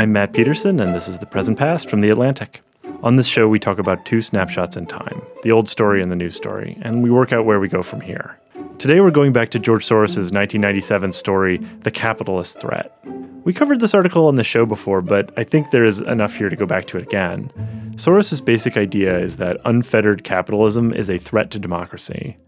[0.00, 2.62] I'm Matt Peterson, and this is The Present Past from The Atlantic.
[3.02, 6.16] On this show, we talk about two snapshots in time the old story and the
[6.16, 8.38] new story, and we work out where we go from here.
[8.78, 12.98] Today, we're going back to George Soros' 1997 story, The Capitalist Threat.
[13.44, 16.48] We covered this article on the show before, but I think there is enough here
[16.48, 17.50] to go back to it again.
[17.96, 22.38] Soros' basic idea is that unfettered capitalism is a threat to democracy.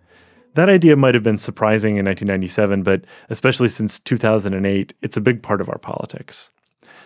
[0.55, 5.43] That idea might have been surprising in 1997, but especially since 2008, it's a big
[5.43, 6.51] part of our politics.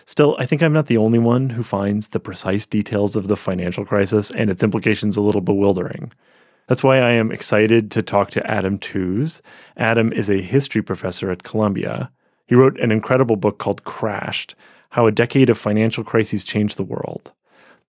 [0.05, 3.37] Still, I think I'm not the only one who finds the precise details of the
[3.37, 6.11] financial crisis and its implications a little bewildering.
[6.67, 9.41] That's why I am excited to talk to Adam Tooze.
[9.77, 12.11] Adam is a history professor at Columbia.
[12.47, 14.55] He wrote an incredible book called Crashed
[14.89, 17.31] How a Decade of Financial Crises Changed the World.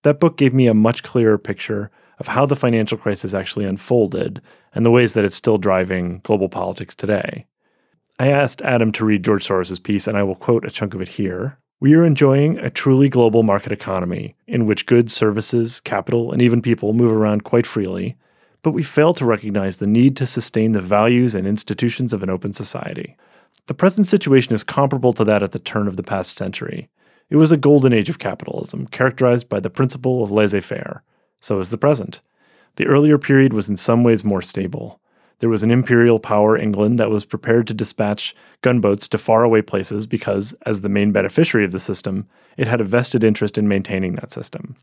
[0.03, 4.41] That book gave me a much clearer picture of how the financial crisis actually unfolded
[4.75, 7.47] and the ways that it's still driving global politics today.
[8.19, 11.01] I asked Adam to read George Soros' piece, and I will quote a chunk of
[11.01, 11.59] it here.
[11.81, 16.61] We are enjoying a truly global market economy in which goods, services, capital, and even
[16.61, 18.17] people move around quite freely,
[18.63, 22.31] but we fail to recognize the need to sustain the values and institutions of an
[22.31, 23.17] open society.
[23.67, 26.89] The present situation is comparable to that at the turn of the past century.
[27.31, 31.05] It was a golden age of capitalism, characterized by the principle of laissez faire.
[31.41, 32.21] So is the present.
[32.77, 35.01] The earlier period was in some ways more stable.
[35.41, 40.07] There was an imperial power, England, that was prepared to dispatch gunboats to faraway places
[40.07, 44.15] because, as the main beneficiary of the system, it had a vested interest in maintaining
[44.17, 44.77] that system.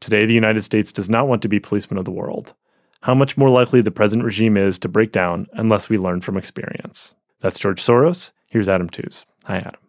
[0.00, 2.54] Today, the United States does not want to be policeman of the world.
[3.02, 6.36] How much more likely the present regime is to break down unless we learn from
[6.36, 7.14] experience.
[7.40, 8.32] That's George Soros.
[8.46, 9.24] Here's Adam Tooze.
[9.44, 9.80] Hi, Adam.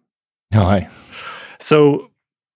[0.54, 0.90] Oh, hi.
[1.60, 2.10] So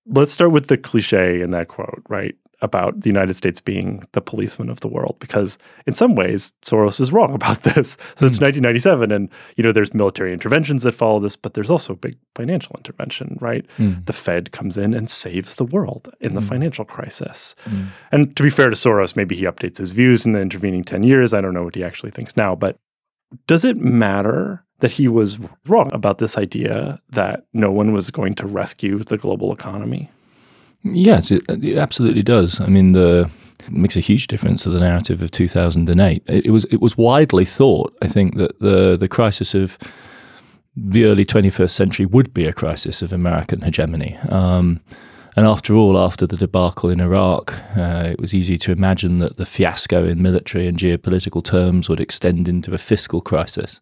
[0.08, 2.36] let's start with the cliche in that quote, right?
[2.64, 7.00] About the United States being the policeman of the world because in some ways Soros
[7.00, 7.98] is wrong about this.
[8.16, 9.16] So it's 1997 hmm.
[9.16, 13.38] and you know there's military interventions that follow this but there's also big financial intervention,
[13.42, 13.66] right?
[13.78, 14.06] Mm.
[14.06, 16.48] The Fed comes in and saves the world in the mm.
[16.48, 17.56] financial crisis.
[17.66, 17.88] Mm.
[18.12, 21.04] And to be fair to Soros, maybe he updates his views in the intervening 10
[21.04, 21.34] years.
[21.34, 22.78] I don't know what he actually thinks now, but
[23.48, 28.34] does it matter that he was wrong about this idea that no one was going
[28.36, 30.10] to rescue the global economy?
[30.84, 32.60] Yes, it, it absolutely does.
[32.60, 33.30] I mean, the
[33.66, 36.24] it makes a huge difference to the narrative of 2008.
[36.28, 39.78] It, it, was it was widely thought, I think, that the the crisis of
[40.76, 44.18] the early 21st century would be a crisis of American hegemony.
[44.30, 44.82] Um,
[45.36, 49.38] and after all, after the debacle in Iraq, uh, it was easy to imagine that
[49.38, 53.80] the fiasco in military and geopolitical terms would extend into a fiscal crisis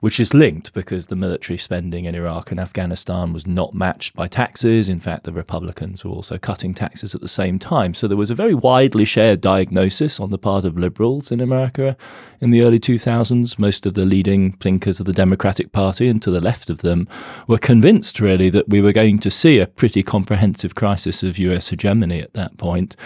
[0.00, 4.28] which is linked because the military spending in Iraq and Afghanistan was not matched by
[4.28, 4.90] taxes.
[4.90, 7.94] In fact, the Republicans were also cutting taxes at the same time.
[7.94, 11.96] So there was a very widely shared diagnosis on the part of liberals in America
[12.42, 13.58] in the early 2000s.
[13.58, 17.08] Most of the leading thinkers of the Democratic Party and to the left of them
[17.48, 21.68] were convinced, really, that we were going to see a pretty comprehensive crisis of US
[21.68, 22.96] hegemony at that point.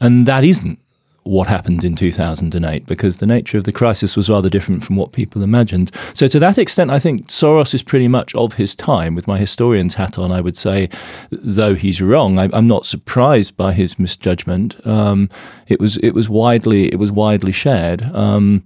[0.00, 0.78] And that isn't
[1.28, 5.12] what happened in 2008 because the nature of the crisis was rather different from what
[5.12, 5.90] people imagined.
[6.14, 9.14] So, to that extent, I think Soros is pretty much of his time.
[9.14, 10.88] With my historian's hat on, I would say,
[11.30, 14.84] though he's wrong, I, am not surprised by his misjudgment.
[14.86, 15.28] Um,
[15.66, 18.02] it was it was widely it was widely shared.
[18.02, 18.64] Um,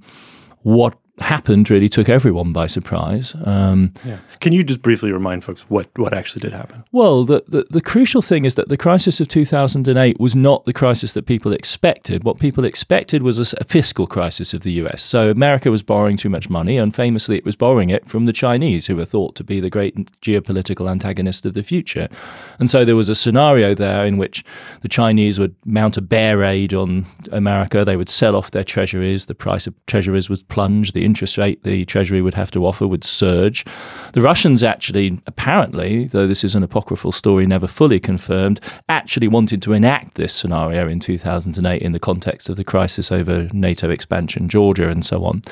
[0.63, 3.35] what happened really took everyone by surprise.
[3.45, 4.19] Um, yeah.
[4.41, 6.85] Can you just briefly remind folks what, what actually did happen?
[6.93, 10.73] Well, the, the, the, crucial thing is that the crisis of 2008 was not the
[10.73, 12.25] crisis that people expected.
[12.25, 15.03] What people expected was a, a fiscal crisis of the US.
[15.03, 18.33] So America was borrowing too much money, and famously, it was borrowing it from the
[18.33, 22.09] Chinese, who were thought to be the great geopolitical antagonist of the future.
[22.59, 24.45] And so there was a scenario there in which
[24.83, 27.85] the Chinese would mount a bear raid on America.
[27.85, 29.27] They would sell off their treasuries.
[29.27, 30.93] The price of treasuries would plunge.
[30.93, 33.67] The interest rate the Treasury would have to offer would surge.
[34.15, 39.61] The Russians actually, apparently, though this is an apocryphal story never fully confirmed, actually wanted
[39.63, 44.49] to enact this scenario in 2008 in the context of the crisis over NATO expansion,
[44.49, 45.43] Georgia, and so on.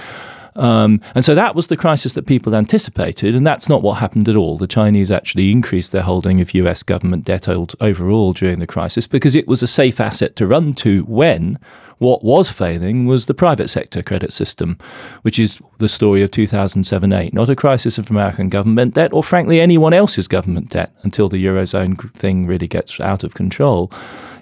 [0.56, 4.28] Um, and so that was the crisis that people anticipated, and that's not what happened
[4.28, 4.58] at all.
[4.58, 9.36] The Chinese actually increased their holding of US government debt overall during the crisis because
[9.36, 11.58] it was a safe asset to run to when
[12.00, 14.78] what was failing was the private sector credit system,
[15.20, 19.22] which is the story of 2007 8, not a crisis of American government debt or,
[19.22, 23.92] frankly, anyone else's government debt until the Eurozone thing really gets out of control.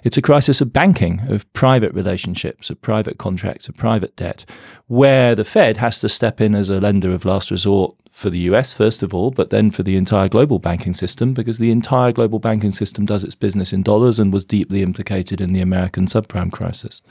[0.05, 4.45] It's a crisis of banking, of private relationships, of private contracts, of private debt,
[4.87, 8.39] where the Fed has to step in as a lender of last resort for the
[8.39, 12.13] US, first of all, but then for the entire global banking system, because the entire
[12.13, 16.05] global banking system does its business in dollars and was deeply implicated in the American
[16.05, 17.01] subprime crisis.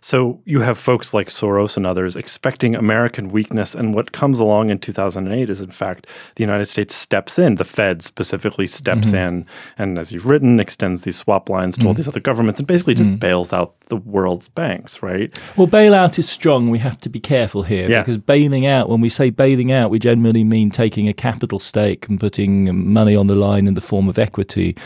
[0.00, 3.74] So you have folks like Soros and others expecting American weakness.
[3.74, 6.06] And what comes along in 2008 is, in fact,
[6.36, 7.56] the United States steps in.
[7.56, 9.16] The Fed specifically steps mm-hmm.
[9.16, 9.46] in
[9.76, 11.88] and, as you've written, extends these swap lines to mm-hmm.
[11.88, 13.18] all these other governments and basically just mm-hmm.
[13.18, 15.34] bails out the world's banks, right?
[15.56, 16.70] Well, bailout is strong.
[16.70, 18.00] We have to be careful here yeah.
[18.00, 22.08] because bailing out, when we say bailing out, we generally mean taking a capital stake
[22.08, 24.76] and putting money on the line in the form of equity.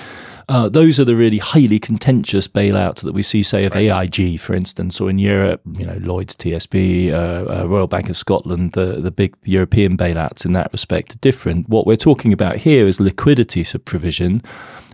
[0.48, 4.18] Uh, those are the really highly contentious bailouts that we see, say, of right.
[4.18, 8.16] AIG, for instance, or in Europe, you know, Lloyds TSB, uh, uh, Royal Bank of
[8.16, 11.68] Scotland, the, the big European bailouts in that respect are different.
[11.68, 14.42] What we're talking about here is liquidity provision,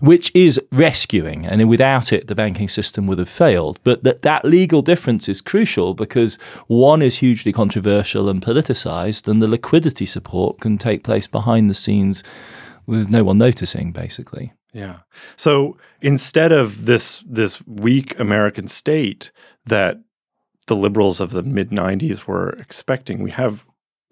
[0.00, 3.80] which is rescuing, and without it, the banking system would have failed.
[3.82, 6.36] But that, that legal difference is crucial because
[6.66, 11.74] one is hugely controversial and politicized, and the liquidity support can take place behind the
[11.74, 12.22] scenes
[12.86, 14.52] with no one noticing, basically.
[14.78, 14.98] Yeah.
[15.36, 19.32] So instead of this this weak American state
[19.66, 19.98] that
[20.66, 23.66] the liberals of the mid 90s were expecting, we have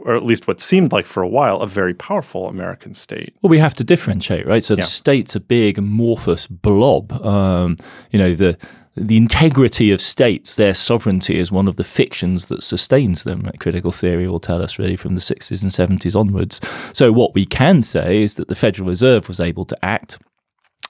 [0.05, 3.35] or at least what seemed like for a while, a very powerful American state.
[3.41, 4.63] Well, we have to differentiate, right?
[4.63, 4.83] So yeah.
[4.83, 7.13] the state's a big amorphous blob.
[7.25, 7.77] Um,
[8.11, 8.59] you know, the
[8.97, 13.43] the integrity of states, their sovereignty, is one of the fictions that sustains them.
[13.43, 16.61] Like Critical theory will tell us really from the 60s and 70s onwards.
[16.95, 20.19] So, what we can say is that the Federal Reserve was able to act,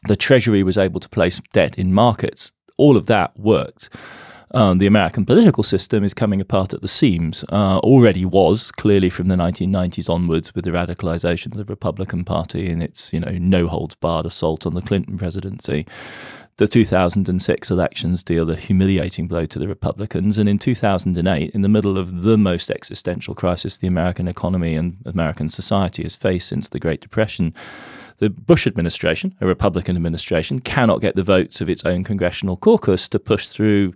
[0.09, 2.53] the Treasury was able to place debt in markets.
[2.77, 3.91] All of that worked.
[4.53, 7.45] Um, the American political system is coming apart at the seams.
[7.49, 12.71] Uh, already was clearly from the 1990s onwards with the radicalization of the Republican Party
[12.71, 15.87] and its you know no holds barred assault on the Clinton presidency
[16.59, 20.39] the 2006 elections deal a humiliating blow to the Republicans.
[20.39, 24.97] And in 2008, in the middle of the most existential crisis the American economy and
[25.05, 27.53] American society has faced since the Great Depression,
[28.19, 33.09] the Bush administration, a Republican administration, cannot get the votes of its own congressional caucus
[33.09, 33.93] to push through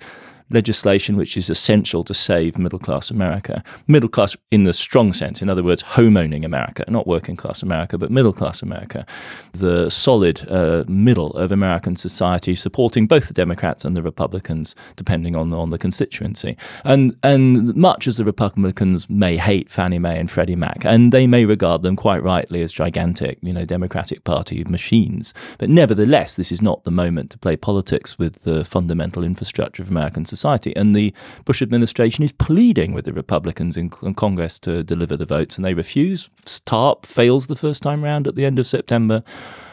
[0.51, 3.63] legislation which is essential to save middle class America.
[3.87, 7.63] Middle class in the strong sense, in other words, home owning America, not working class
[7.63, 9.07] America, but middle class America.
[9.53, 15.37] The solid uh, middle of American society supporting both the Democrats and the Republicans, depending
[15.37, 16.57] on, on the constituency.
[16.85, 21.27] And, and much as the Republicans may hate Fannie Mae and Freddie Mac, and they
[21.27, 26.51] may regard them quite rightly as gigantic, you know, Democratic Party machines, but nevertheless, this
[26.51, 30.75] is not the moment to play politics with the fundamental infrastructure of American society society.
[30.75, 31.13] And the
[31.45, 35.65] Bush administration is pleading with the Republicans in, in Congress to deliver the votes, and
[35.65, 36.31] they refuse.
[36.65, 39.23] TARP fails the first time round at the end of September.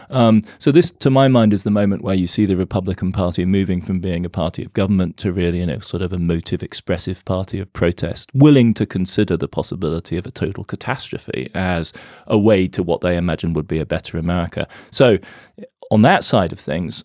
[0.10, 3.46] Um, so this, to my mind, is the moment where you see the Republican Party
[3.46, 6.64] moving from being a party of government to really, you know, sort of a motive
[6.64, 11.94] expressive party of protest, willing to consider the possibility of a total catastrophe as
[12.26, 14.68] a way to what they imagine would be a better America.
[14.92, 15.18] So,
[15.92, 17.04] on that side of things,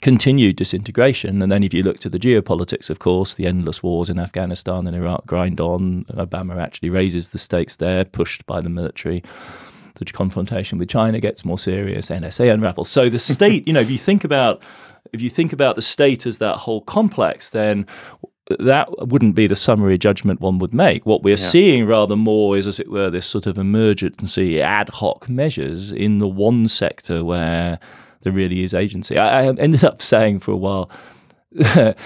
[0.00, 1.42] continued disintegration.
[1.42, 4.86] And then, if you look to the geopolitics, of course, the endless wars in Afghanistan
[4.86, 6.04] and Iraq grind on.
[6.10, 9.22] Obama actually raises the stakes there, pushed by the military.
[9.94, 12.10] The confrontation with China gets more serious.
[12.10, 12.90] NSA unravels.
[12.90, 14.62] So the state, you know, if you think about
[15.12, 17.86] if you think about the state as that whole complex, then
[18.58, 21.04] that wouldn't be the summary judgment one would make.
[21.04, 21.36] What we're yeah.
[21.36, 26.18] seeing rather more is, as it were, this sort of emergency ad hoc measures in
[26.18, 27.80] the one sector where
[28.26, 29.16] there really is agency.
[29.16, 30.90] I, I ended up saying for a while
[31.52, 31.96] that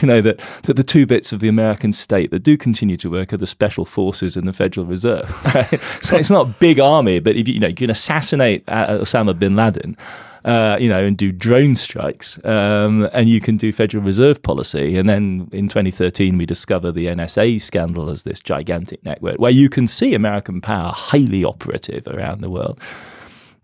[0.00, 3.10] you know that, that the two bits of the American state that do continue to
[3.10, 5.28] work are the special forces and the Federal Reserve.
[5.54, 5.80] Right?
[6.00, 9.36] so it's not big army, but if you, you know you can assassinate uh, Osama
[9.36, 9.96] bin Laden.
[10.44, 14.98] Uh, you know, and do drone strikes, um, and you can do Federal Reserve policy.
[14.98, 19.70] And then in 2013, we discover the NSA scandal as this gigantic network where you
[19.70, 22.78] can see American power highly operative around the world.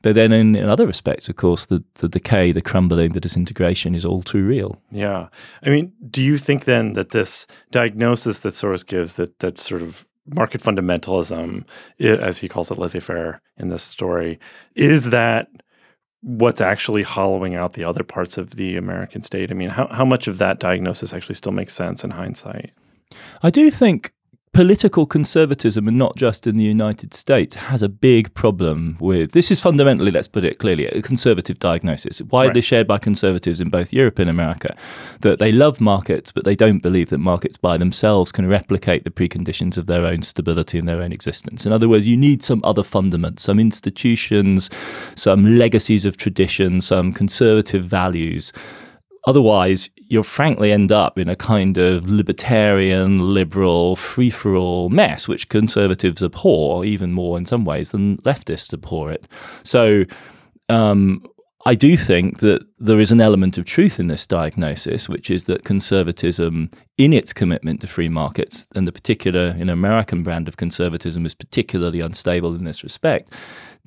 [0.03, 3.95] But then, in, in other respects, of course, the, the decay, the crumbling, the disintegration
[3.95, 4.81] is all too real.
[4.91, 5.29] Yeah.
[5.63, 9.83] I mean, do you think then that this diagnosis that Soros gives, that, that sort
[9.83, 11.65] of market fundamentalism,
[11.99, 14.39] as he calls it, laissez faire in this story,
[14.75, 15.49] is that
[16.23, 19.51] what's actually hollowing out the other parts of the American state?
[19.51, 22.73] I mean, how, how much of that diagnosis actually still makes sense in hindsight?
[23.43, 24.13] I do think
[24.53, 29.51] political conservatism, and not just in the United States, has a big problem with this.
[29.51, 32.65] Is fundamentally, let's put it clearly, a conservative diagnosis, widely right.
[32.65, 34.77] shared by conservatives in both Europe and America,
[35.21, 39.11] that they love markets, but they don't believe that markets by themselves can replicate the
[39.11, 41.65] preconditions of their own stability and their own existence.
[41.65, 44.69] In other words, you need some other fundament, some institutions,
[45.15, 48.53] some legacies of tradition, some conservative values
[49.27, 55.29] Otherwise, you'll frankly end up in a kind of libertarian, liberal, free for all mess,
[55.29, 59.27] which conservatives abhor even more in some ways than leftists abhor it.
[59.63, 60.05] So,
[60.69, 61.25] um,
[61.67, 65.45] I do think that there is an element of truth in this diagnosis, which is
[65.45, 70.57] that conservatism, in its commitment to free markets, and the particular know, American brand of
[70.57, 73.33] conservatism is particularly unstable in this respect,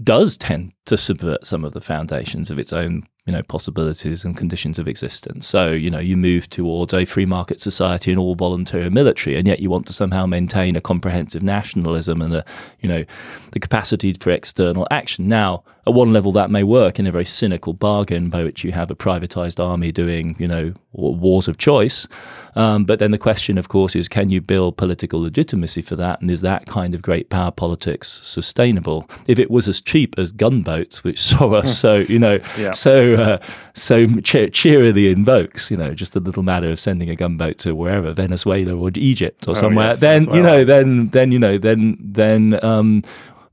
[0.04, 4.36] does tend to subvert some of the foundations of its own you know possibilities and
[4.36, 5.48] conditions of existence.
[5.48, 9.48] So you know you move towards a free market society and all voluntary military, and
[9.48, 12.46] yet you want to somehow maintain a comprehensive nationalism and a
[12.80, 13.06] you know
[13.52, 15.28] the capacity for external action.
[15.28, 18.72] Now, at one level, that may work in a very cynical bargain by which you
[18.72, 22.08] have a privatized army doing you know wars of choice.
[22.56, 26.22] Um, but then the question, of course, is can you build political legitimacy for that,
[26.22, 29.10] and is that kind of great power politics sustainable?
[29.28, 32.72] If it was as cheap as gunboats, which Soros so you know yeah.
[32.72, 33.38] so uh,
[33.74, 37.76] so cheer- cheerily invokes, you know, just a little matter of sending a gunboat to
[37.76, 41.58] wherever Venezuela or Egypt or oh, somewhere, yes, then you know, then then you know,
[41.58, 43.04] then then um,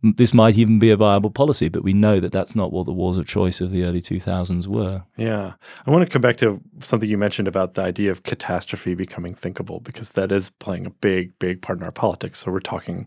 [0.03, 2.93] this might even be a viable policy, but we know that that's not what the
[2.93, 5.03] wars of choice of the early 2000s were.
[5.19, 5.53] Yeah.
[5.87, 9.35] I want to come back to something you mentioned about the idea of catastrophe becoming
[9.35, 12.39] thinkable, because that is playing a big, big part in our politics.
[12.39, 13.07] So we're talking,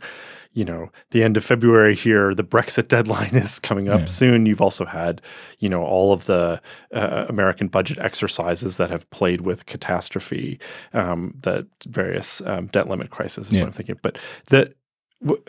[0.53, 4.05] you know, the end of February here, the Brexit deadline is coming up yeah.
[4.05, 4.45] soon.
[4.45, 5.19] You've also had,
[5.57, 6.61] you know, all of the
[6.93, 10.59] uh, American budget exercises that have played with catastrophe,
[10.93, 13.61] um, the various um, debt limit crisis is yeah.
[13.61, 13.99] what I'm thinking.
[14.03, 14.19] But
[14.49, 14.75] the,
[15.23, 15.43] w-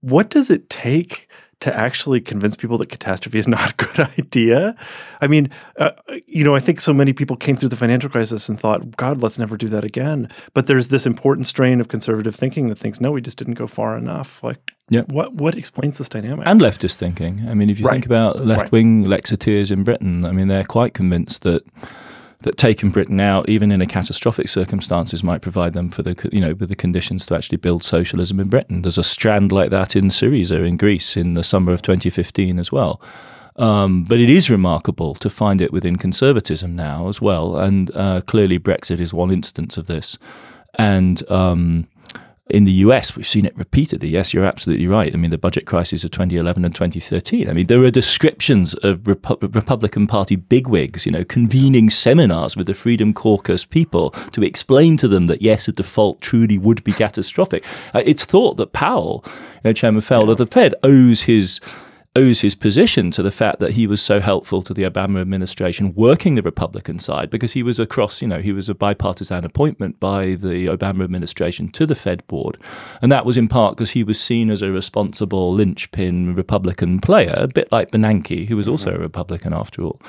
[0.00, 4.76] what does it take to actually convince people that catastrophe is not a good idea?
[5.20, 5.92] I mean, uh,
[6.26, 9.22] you know, I think so many people came through the financial crisis and thought, God,
[9.22, 10.28] let's never do that again.
[10.54, 13.66] But there's this important strain of conservative thinking that thinks, no, we just didn't go
[13.66, 14.42] far enough.
[14.42, 15.02] Like, yeah.
[15.02, 16.46] what what explains this dynamic?
[16.46, 17.48] And leftist thinking.
[17.48, 17.92] I mean, if you right.
[17.92, 19.22] think about left wing right.
[19.22, 21.64] Lexiteers in Britain, I mean, they're quite convinced that
[22.40, 26.40] that taking Britain out, even in a catastrophic circumstances, might provide them for the you
[26.40, 28.82] know with the conditions to actually build socialism in Britain.
[28.82, 32.70] There's a strand like that in Syriza in Greece in the summer of 2015 as
[32.70, 33.00] well.
[33.56, 38.20] Um, but it is remarkable to find it within conservatism now as well, and uh,
[38.22, 40.18] clearly Brexit is one instance of this.
[40.78, 41.88] And um,
[42.48, 44.08] in the US, we've seen it repeatedly.
[44.08, 45.12] Yes, you're absolutely right.
[45.12, 47.50] I mean, the budget crisis of 2011 and 2013.
[47.50, 52.68] I mean, there are descriptions of Repu- Republican Party bigwigs, you know, convening seminars with
[52.68, 56.92] the Freedom Caucus people to explain to them that yes, a default truly would be
[56.92, 57.64] catastrophic.
[57.92, 59.32] Uh, it's thought that Powell, you
[59.64, 60.32] know, Chairman Powell yeah.
[60.32, 61.60] of the Fed, owes his
[62.16, 65.94] owes his position to the fact that he was so helpful to the Obama administration
[65.94, 70.00] working the Republican side because he was across, you know, he was a bipartisan appointment
[70.00, 72.56] by the Obama administration to the Fed board.
[73.02, 77.34] And that was in part because he was seen as a responsible linchpin Republican player,
[77.36, 79.00] a bit like Bernanke, who was also mm-hmm.
[79.00, 80.00] a Republican after all,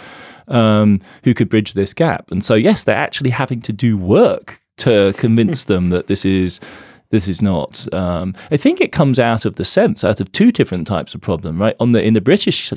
[0.47, 2.31] um, who could bridge this gap.
[2.31, 6.61] And so, yes, they're actually having to do work to convince them that this is
[7.09, 7.91] this is not.
[7.93, 11.21] Um, I think it comes out of the sense out of two different types of
[11.21, 11.75] problem, right?
[11.79, 12.71] On the in the British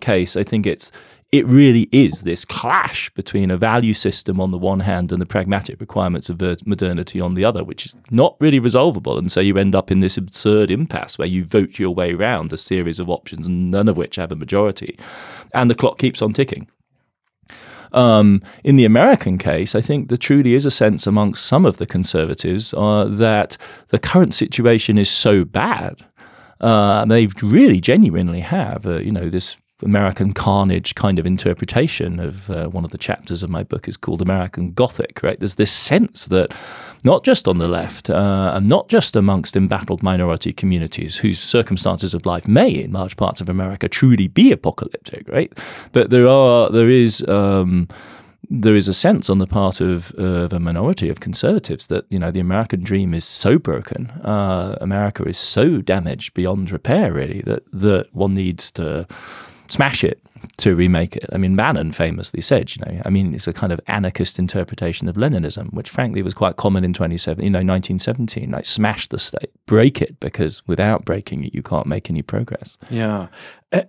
[0.00, 0.92] case, I think it's
[1.32, 5.26] it really is this clash between a value system on the one hand and the
[5.26, 9.16] pragmatic requirements of modernity on the other, which is not really resolvable.
[9.16, 12.52] And so you end up in this absurd impasse where you vote your way around
[12.52, 14.98] a series of options, none of which have a majority.
[15.54, 16.68] And the clock keeps on ticking.
[17.92, 21.76] Um, in the American case, I think there truly is a sense amongst some of
[21.76, 23.56] the conservatives uh, that
[23.88, 26.04] the current situation is so bad.
[26.60, 32.50] Uh, they really genuinely have, uh, you know, this American carnage kind of interpretation of
[32.50, 35.38] uh, one of the chapters of my book is called American Gothic, right?
[35.38, 36.52] There's this sense that
[37.04, 42.14] not just on the left uh, and not just amongst embattled minority communities whose circumstances
[42.14, 45.52] of life may, in large parts of America, truly be apocalyptic, right?
[45.92, 47.88] But there are, there is, um,
[48.48, 52.18] there is a sense on the part of, of, a minority of conservatives that you
[52.18, 57.40] know the American dream is so broken, uh, America is so damaged beyond repair, really,
[57.42, 59.06] that that one needs to
[59.72, 60.22] smash it
[60.58, 61.24] to remake it.
[61.32, 65.08] I mean, Bannon famously said, you know, I mean, it's a kind of anarchist interpretation
[65.08, 68.50] of Leninism, which frankly was quite common in 27, you know, 1917.
[68.50, 72.76] Like, smash the state, break it, because without breaking it, you can't make any progress.
[72.90, 73.28] Yeah,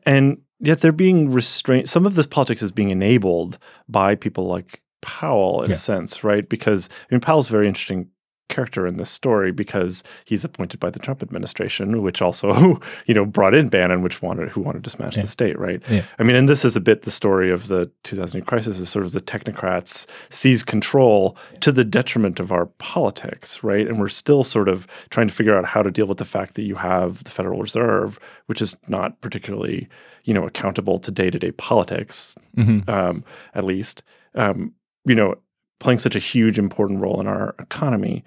[0.05, 1.89] and yet they're being restrained.
[1.89, 3.57] Some of this politics is being enabled
[3.89, 5.75] by people like Powell, in yeah.
[5.75, 6.47] a sense, right?
[6.47, 8.07] Because I mean, Powell's very interesting
[8.53, 13.25] character in this story because he's appointed by the Trump administration, which also, you know,
[13.25, 15.24] brought in Bannon, which wanted who wanted to smash yeah.
[15.24, 15.81] the state, right?
[15.89, 16.05] Yeah.
[16.19, 19.05] I mean, and this is a bit the story of the 2008 crisis is sort
[19.05, 23.88] of the technocrats seize control to the detriment of our politics, right?
[23.88, 26.55] And we're still sort of trying to figure out how to deal with the fact
[26.55, 29.89] that you have the Federal Reserve, which is not particularly,
[30.24, 32.89] you know, accountable to day to day politics, mm-hmm.
[32.89, 33.24] um,
[33.55, 34.03] at least.
[34.36, 34.74] Um,
[35.05, 35.36] you know,
[35.83, 38.23] playing such a huge important role in our economy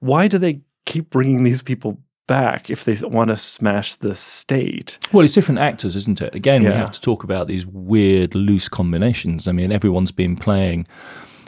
[0.00, 4.98] why do they keep bringing these people back if they want to smash the state.
[5.12, 6.34] Well, it's different actors, isn't it?
[6.34, 9.46] Again, we have to talk about these weird, loose combinations.
[9.46, 10.86] I mean, everyone's been playing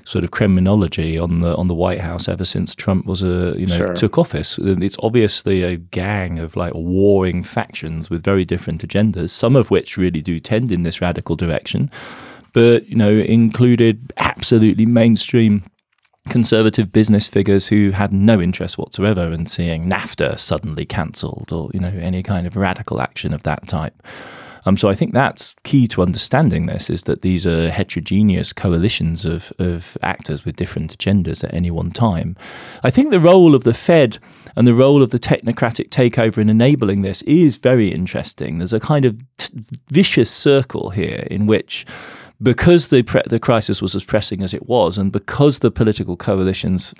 [0.04, 3.66] sort of Kremlinology on the on the White House ever since Trump was a you
[3.66, 3.94] know Sure.
[3.94, 4.58] took office.
[4.62, 9.96] It's obviously a gang of like warring factions with very different agendas, some of which
[9.96, 11.90] really do tend in this radical direction,
[12.56, 15.62] but you know included absolutely mainstream
[16.30, 21.80] conservative business figures who had no interest whatsoever in seeing NAFTA suddenly cancelled or you
[21.80, 24.02] know any kind of radical action of that type.
[24.64, 29.26] Um, so I think that's key to understanding this is that these are heterogeneous coalitions
[29.26, 32.36] of, of actors with different agendas at any one time.
[32.82, 34.18] I think the role of the Fed
[34.56, 38.58] and the role of the technocratic takeover in enabling this is very interesting.
[38.58, 39.52] There's a kind of t-
[39.90, 41.84] vicious circle here in which
[42.42, 46.16] because the pre- the crisis was as pressing as it was, and because the political
[46.16, 46.94] coalitions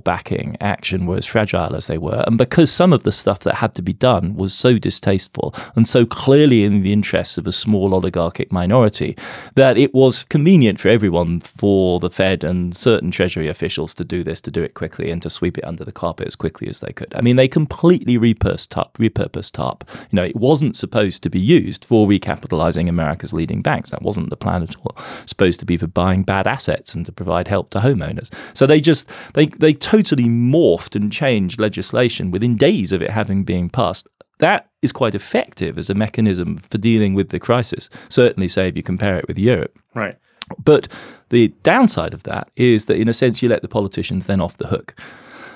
[0.00, 3.56] backing action were as fragile as they were, and because some of the stuff that
[3.56, 7.52] had to be done was so distasteful and so clearly in the interests of a
[7.52, 9.16] small oligarchic minority,
[9.54, 14.24] that it was convenient for everyone for the Fed and certain Treasury officials to do
[14.24, 16.80] this, to do it quickly, and to sweep it under the carpet as quickly as
[16.80, 17.14] they could.
[17.14, 18.94] I mean, they completely repurposed TARP.
[18.94, 19.84] Repurposed TARP.
[20.10, 23.90] You know, it wasn't supposed to be used for recapitalizing America's leading banks.
[23.90, 24.96] That wasn't the plan at all.
[25.26, 28.32] Supposed to be for buying bad assets and to provide help to homeowners.
[28.54, 33.44] So they just they they totally morphed and changed legislation within days of it having
[33.44, 34.06] been passed.
[34.38, 37.90] That is quite effective as a mechanism for dealing with the crisis.
[38.08, 39.78] Certainly, say if you compare it with Europe.
[39.94, 40.16] Right.
[40.64, 40.88] But
[41.28, 44.56] the downside of that is that, in a sense, you let the politicians then off
[44.56, 44.94] the hook.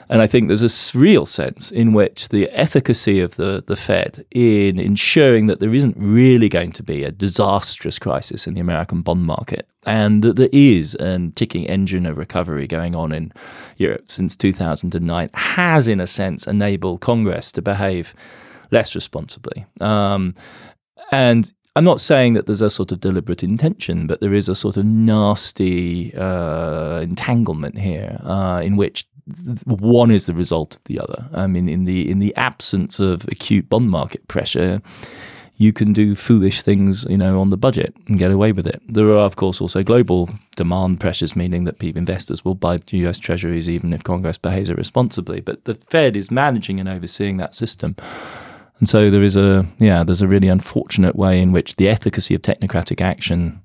[0.08, 4.24] And I think there's a real sense in which the efficacy of the, the Fed
[4.30, 9.02] in ensuring that there isn't really going to be a disastrous crisis in the American
[9.02, 13.32] bond market and that there is a ticking engine of recovery going on in
[13.76, 18.14] Europe since 2009 has, in a sense, enabled Congress to behave
[18.70, 19.66] less responsibly.
[19.80, 20.34] Um,
[21.10, 24.54] and I'm not saying that there's a sort of deliberate intention, but there is a
[24.54, 29.06] sort of nasty uh, entanglement here uh, in which
[29.64, 31.28] one is the result of the other.
[31.32, 34.82] I mean, in the in the absence of acute bond market pressure,
[35.56, 38.82] you can do foolish things, you know, on the budget and get away with it.
[38.88, 43.18] There are, of course, also global demand pressures, meaning that people investors will buy U.S.
[43.18, 45.40] Treasuries even if Congress behaves irresponsibly.
[45.40, 47.96] But the Fed is managing and overseeing that system.
[48.80, 52.34] And so there is a yeah, there's a really unfortunate way in which the efficacy
[52.34, 53.62] of technocratic action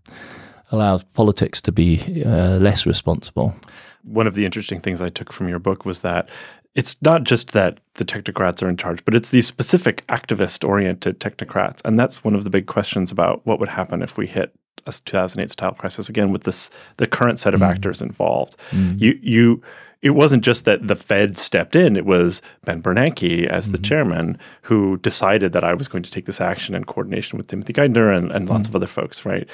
[0.72, 3.56] allows politics to be uh, less responsible.
[4.04, 6.30] One of the interesting things I took from your book was that
[6.76, 11.20] it's not just that the technocrats are in charge, but it's these specific activist oriented
[11.20, 11.82] technocrats.
[11.84, 14.54] And that's one of the big questions about what would happen if we hit
[14.86, 17.68] a 2008 style crisis again with this the current set of mm.
[17.68, 18.56] actors involved.
[18.72, 19.00] Mm.
[19.00, 19.64] You you
[20.02, 23.84] it wasn't just that the Fed stepped in, it was Ben Bernanke as the mm-hmm.
[23.84, 27.74] chairman who decided that I was going to take this action in coordination with Timothy
[27.74, 28.70] Geithner and, and lots mm.
[28.70, 29.48] of other folks, right?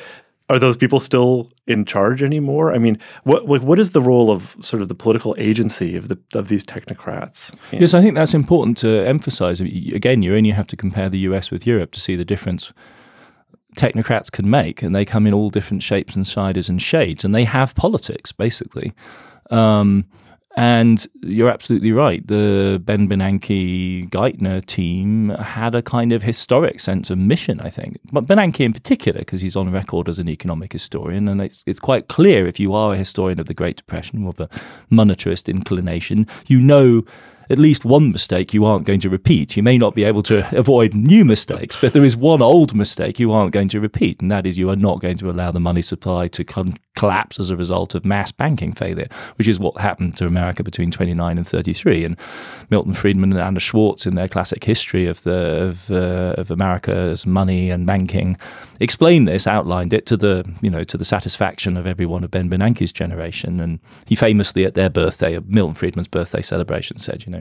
[0.47, 2.71] Are those people still in charge anymore?
[2.73, 6.08] I mean, what like what is the role of sort of the political agency of
[6.08, 7.55] the of these technocrats?
[7.71, 9.60] Yes, I think that's important to emphasize.
[9.60, 12.71] Again, you only have to compare the US with Europe to see the difference
[13.75, 17.34] technocrats can make, and they come in all different shapes and sizes and shades, and
[17.34, 18.93] they have politics basically.
[19.49, 20.05] Um,
[20.57, 22.25] and you're absolutely right.
[22.25, 27.97] The Ben Bernanke Geithner team had a kind of historic sense of mission, I think.
[28.11, 31.79] But Bernanke in particular, because he's on record as an economic historian, and it's it's
[31.79, 34.49] quite clear if you are a historian of the Great Depression with a
[34.91, 37.03] monetarist inclination, you know
[37.49, 39.55] at least one mistake you aren't going to repeat.
[39.55, 43.19] You may not be able to avoid new mistakes, but there is one old mistake
[43.19, 45.60] you aren't going to repeat, and that is you are not going to allow the
[45.60, 49.79] money supply to con- collapse as a result of mass banking failure, which is what
[49.79, 52.05] happened to America between 29 and 33.
[52.05, 52.17] And
[52.69, 57.25] Milton Friedman and Anna Schwartz, in their classic history of the of, uh, of America's
[57.25, 58.38] money and banking,
[58.79, 62.49] explained this, outlined it to the you know to the satisfaction of everyone of Ben
[62.49, 63.60] Bernanke's generation.
[63.60, 67.35] And he famously, at their birthday, Milton Friedman's birthday celebration, said, you know.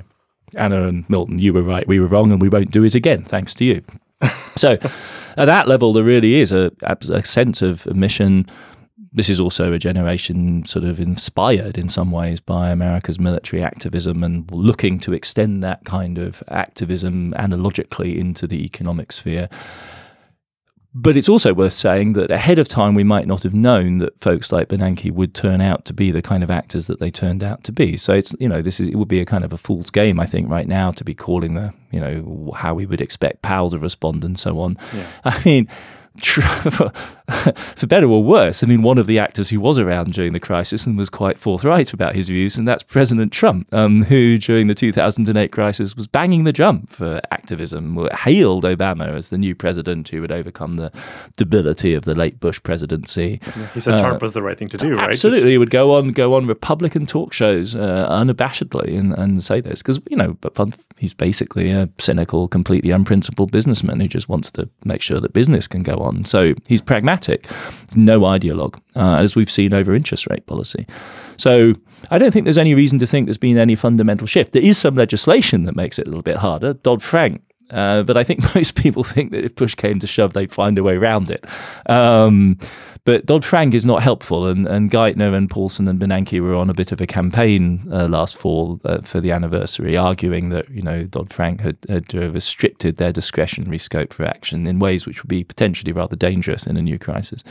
[0.55, 3.25] Anna and Milton, you were right, we were wrong, and we won't do it again,
[3.25, 3.83] thanks to you.
[4.57, 4.79] so,
[5.37, 8.47] at that level, there really is a, a sense of mission.
[9.13, 14.25] This is also a generation sort of inspired in some ways by America's military activism
[14.25, 19.49] and looking to extend that kind of activism analogically into the economic sphere.
[20.97, 24.21] But it's also worth saying that ahead of time, we might not have known that
[24.21, 27.43] folks like Bernanke would turn out to be the kind of actors that they turned
[27.43, 27.97] out to be.
[27.97, 30.21] So it's you know this is it would be a kind of a fool's game,
[30.21, 33.71] I think, right now to be calling the you know how we would expect Powell
[33.71, 34.77] to respond and so on.
[34.95, 35.07] Yeah.
[35.25, 35.69] I mean,
[37.75, 40.41] for better or worse, I mean, one of the actors who was around during the
[40.41, 44.69] crisis and was quite forthright about his views, and that's President Trump, um, who during
[44.69, 50.09] the 2008 crisis was banging the drum for activism, hailed Obama as the new president
[50.09, 50.93] who would overcome the
[51.37, 53.41] debility of the late Bush presidency.
[53.57, 55.11] Yeah, he said TARP uh, was the right thing to do, right?
[55.11, 59.61] Absolutely, he would go on go on Republican talk shows uh, unabashedly and, and say
[59.61, 60.75] this because you know, but fun,
[61.05, 65.69] he's basically a cynical, completely unprincipled businessman who just wants to make sure that business
[65.69, 66.25] can go on.
[66.25, 67.47] So he's pragmatic,
[67.95, 70.87] no ideologue, uh, as we've seen over interest rate policy.
[71.37, 71.75] So
[72.11, 74.53] I don't think there's any reason to think there's been any fundamental shift.
[74.53, 76.73] There is some legislation that makes it a little bit harder.
[76.73, 80.33] Dodd Frank uh, but I think most people think that if push came to shove,
[80.33, 81.45] they'd find a way around it.
[81.89, 82.59] Um,
[83.05, 86.71] but Dodd Frank is not helpful, and, and Geithner and Paulson and Bernanke were on
[86.71, 90.81] a bit of a campaign uh, last fall uh, for the anniversary, arguing that you
[90.81, 95.29] know Dodd Frank had, had restricted their discretionary scope for action in ways which would
[95.29, 97.45] be potentially rather dangerous in a new crisis.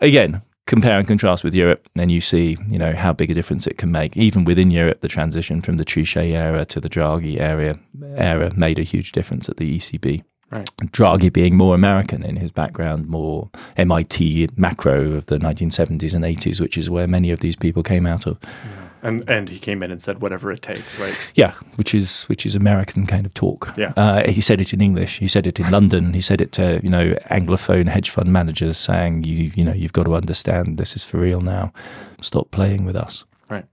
[0.00, 3.66] Again, compare and contrast with Europe, and you see, you know, how big a difference
[3.66, 4.16] it can make.
[4.16, 7.78] Even within Europe, the transition from the Trichet era to the Draghi era
[8.16, 10.22] era made a huge difference at the ECB.
[10.50, 10.70] Right.
[10.92, 13.48] Draghi being more American in his background, more
[13.78, 18.06] MIT macro of the 1970s and 80s, which is where many of these people came
[18.06, 18.38] out of.
[18.42, 18.81] Yeah.
[19.02, 21.16] And and he came in and said whatever it takes, right?
[21.34, 23.72] Yeah, which is which is American kind of talk.
[23.76, 23.92] Yeah.
[23.96, 25.18] Uh, he said it in English.
[25.18, 26.14] He said it in London.
[26.14, 29.92] He said it to you know anglophone hedge fund managers, saying you you know you've
[29.92, 31.72] got to understand this is for real now.
[32.20, 33.24] Stop playing with us.
[33.50, 33.64] Right.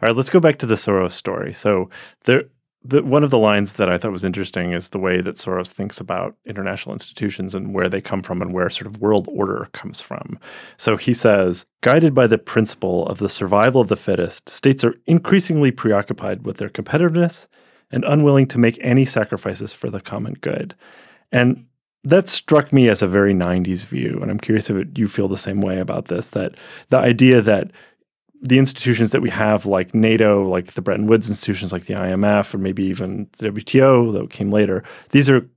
[0.00, 0.16] All right.
[0.16, 1.52] Let's go back to the Soros story.
[1.52, 1.90] So
[2.24, 2.44] there
[2.88, 5.70] the, one of the lines that I thought was interesting is the way that Soros
[5.70, 9.68] thinks about international institutions and where they come from and where sort of world order
[9.72, 10.38] comes from.
[10.78, 14.94] So he says, guided by the principle of the survival of the fittest, states are
[15.06, 17.46] increasingly preoccupied with their competitiveness
[17.90, 20.74] and unwilling to make any sacrifices for the common good.
[21.30, 21.66] And
[22.04, 24.18] that struck me as a very 90s view.
[24.22, 26.54] And I'm curious if you feel the same way about this that
[26.88, 27.70] the idea that
[28.40, 32.54] the institutions that we have, like NATO, like the Bretton Woods institutions, like the IMF,
[32.54, 35.48] or maybe even the WTO, that came later, these are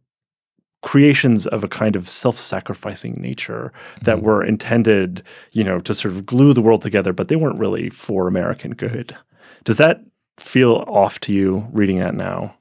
[0.81, 4.25] creations of a kind of self-sacrificing nature that mm-hmm.
[4.25, 7.89] were intended, you know, to sort of glue the world together, but they weren't really
[7.89, 9.15] for American good.
[9.63, 10.03] Does that
[10.39, 12.55] feel off to you reading that now?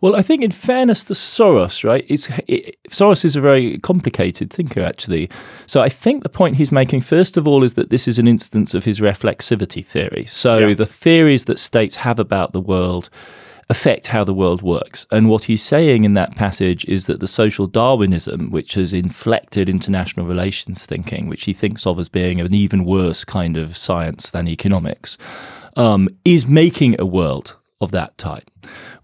[0.00, 4.52] Well, I think, in fairness to Soros, right, it's it, Soros is a very complicated
[4.52, 5.30] thinker, actually.
[5.66, 8.28] So I think the point he's making, first of all, is that this is an
[8.28, 10.26] instance of his reflexivity theory.
[10.26, 10.74] So yeah.
[10.74, 13.08] the theories that states have about the world
[13.70, 15.06] affect how the world works.
[15.10, 19.70] And what he's saying in that passage is that the social Darwinism, which has inflected
[19.70, 24.30] international relations thinking, which he thinks of as being an even worse kind of science
[24.30, 25.16] than economics,
[25.76, 28.50] um, is making a world of that type.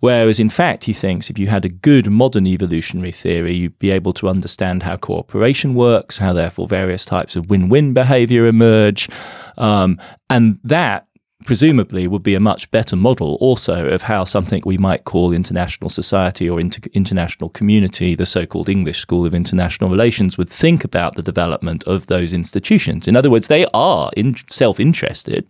[0.01, 3.91] Whereas, in fact, he thinks if you had a good modern evolutionary theory, you'd be
[3.91, 9.09] able to understand how cooperation works, how therefore various types of win win behavior emerge.
[9.57, 11.07] Um, and that
[11.45, 15.89] presumably would be a much better model also of how something we might call international
[15.89, 20.85] society or inter- international community, the so called English School of International Relations, would think
[20.85, 23.09] about the development of those institutions.
[23.09, 25.47] In other words, they are in- self interested.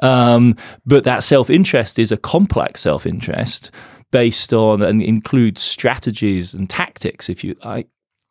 [0.00, 3.70] Um, but that self interest is a complex self interest
[4.10, 7.88] based on and includes strategies and tactics, if you like,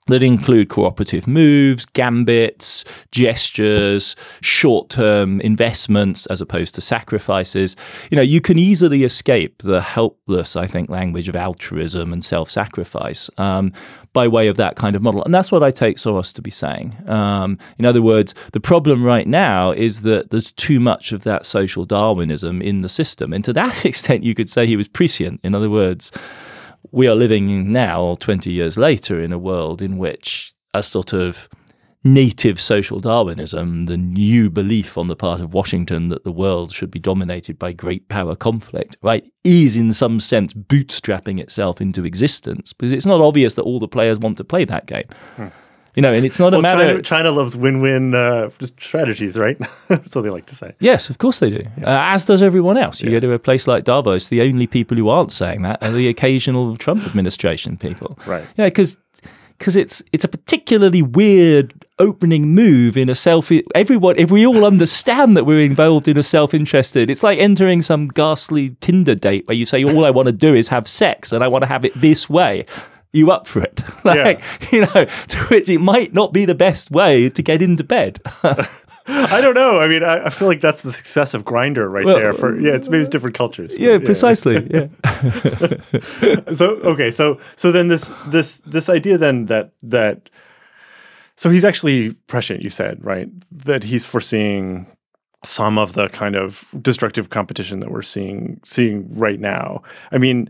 [0.09, 7.75] that include cooperative moves, gambits, gestures, short term investments as opposed to sacrifices.
[8.11, 12.49] You know, you can easily escape the helpless, I think, language of altruism and self
[12.49, 13.73] sacrifice um,
[14.13, 15.23] by way of that kind of model.
[15.23, 16.95] And that's what I take Soros to be saying.
[17.07, 21.45] Um, in other words, the problem right now is that there's too much of that
[21.45, 23.33] social Darwinism in the system.
[23.33, 25.39] And to that extent, you could say he was prescient.
[25.43, 26.11] In other words,
[26.91, 31.49] we are living now, 20 years later, in a world in which a sort of
[32.03, 36.89] native social Darwinism, the new belief on the part of Washington that the world should
[36.89, 42.71] be dominated by great power conflict, right, is in some sense bootstrapping itself into existence
[42.71, 45.07] because it's not obvious that all the players want to play that game.
[45.35, 45.47] Hmm.
[45.99, 46.87] You know, and it's not well, a matter.
[46.87, 49.57] China, China loves win-win uh, strategies, right?
[49.89, 50.73] That's what they like to say.
[50.79, 51.65] Yes, of course they do.
[51.77, 51.83] Yeah.
[51.83, 53.01] Uh, as does everyone else.
[53.01, 53.19] You yeah.
[53.19, 56.07] go to a place like Davos, the only people who aren't saying that are the
[56.07, 58.17] occasional Trump administration people.
[58.25, 58.45] Right.
[58.55, 58.97] Yeah, because
[59.57, 64.63] because it's it's a particularly weird opening move in a self everyone if we all
[64.63, 69.57] understand that we're involved in a self-interested it's like entering some ghastly tinder date where
[69.57, 71.83] you say all i want to do is have sex and i want to have
[71.83, 72.65] it this way
[73.13, 73.83] you up for it?
[74.03, 74.69] like, yeah.
[74.71, 78.21] you know, to it might not be the best way to get into bed.
[79.11, 79.79] I don't know.
[79.79, 82.31] I mean, I, I, feel like that's the success of Grindr right well, there.
[82.31, 83.75] For yeah, it's maybe it's different cultures.
[83.75, 83.97] Yeah, yeah.
[83.97, 84.67] precisely.
[84.69, 84.87] Yeah.
[86.53, 90.29] so okay, so so then this this this idea then that that
[91.37, 93.29] So he's actually prescient, you said, right?
[93.49, 94.85] That he's foreseeing
[95.43, 99.81] some of the kind of destructive competition that we're seeing seeing right now.
[100.11, 100.49] I mean,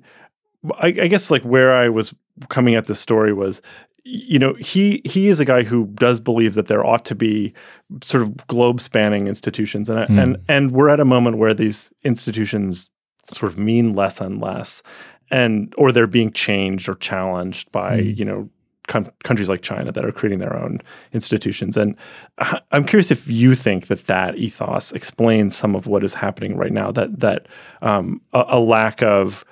[0.79, 2.13] I, I guess like where I was
[2.49, 3.61] coming at this story was
[4.03, 7.53] you know he he is a guy who does believe that there ought to be
[8.01, 10.21] sort of globe spanning institutions and mm.
[10.21, 12.89] and and we're at a moment where these institutions
[13.33, 14.81] sort of mean less and less
[15.31, 18.17] and or they're being changed or challenged by mm.
[18.17, 18.49] you know
[18.87, 20.79] com- countries like China that are creating their own
[21.13, 21.95] institutions and
[22.71, 26.73] I'm curious if you think that that ethos explains some of what is happening right
[26.73, 27.47] now that that
[27.81, 29.45] um, a, a lack of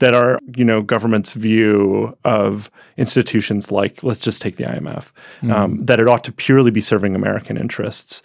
[0.00, 5.10] that our you know government's view of institutions like let's just take the IMF
[5.40, 5.52] mm.
[5.52, 8.22] um, that it ought to purely be serving American interests.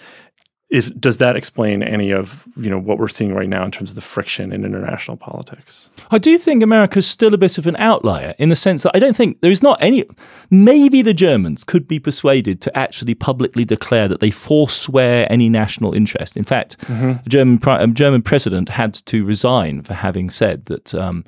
[0.71, 3.91] Is, does that explain any of you know what we're seeing right now in terms
[3.91, 5.91] of the friction in international politics?
[6.09, 8.99] I do think America's still a bit of an outlier in the sense that I
[8.99, 10.05] don't think there is not any.
[10.49, 15.93] Maybe the Germans could be persuaded to actually publicly declare that they forswear any national
[15.93, 16.35] interest.
[16.35, 17.23] In fact, mm-hmm.
[17.23, 20.95] a German a German president had to resign for having said that.
[20.95, 21.25] Um,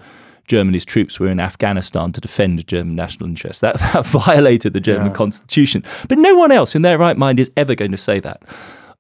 [0.48, 3.62] Germany's troops were in Afghanistan to defend German national interests.
[3.62, 5.14] That, that violated the German yeah.
[5.14, 5.84] constitution.
[6.08, 8.42] But no one else in their right mind is ever going to say that.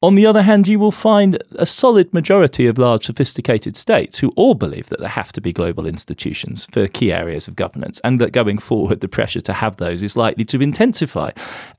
[0.04, 4.32] On the other hand, you will find a solid majority of large, sophisticated states who
[4.36, 8.22] all believe that there have to be global institutions for key areas of governance, and
[8.22, 11.32] that going forward, the pressure to have those is likely to intensify.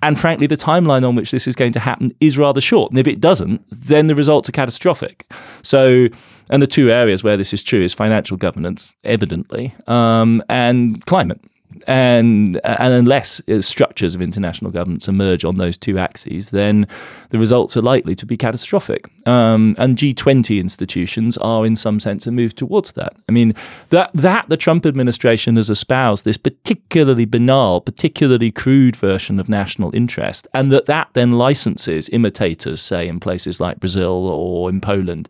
[0.02, 2.90] And frankly, the timeline on which this is going to happen is rather short.
[2.90, 5.32] And if it doesn't, then the results are catastrophic.
[5.62, 6.08] So,
[6.50, 11.40] and the two areas where this is true is financial governance, evidently, um, and climate
[11.86, 16.86] and and unless structures of international governance emerge on those two axes, then
[17.30, 19.08] the results are likely to be catastrophic.
[19.26, 23.14] Um, and G20 institutions are, in some sense, a move towards that.
[23.28, 23.54] I mean,
[23.90, 29.94] that that the Trump administration has espoused this particularly banal, particularly crude version of national
[29.94, 35.28] interest, and that that then licenses imitators, say in places like Brazil or in Poland